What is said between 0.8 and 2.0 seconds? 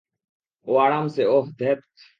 আরামসে ওহ, ধ্যাৎ।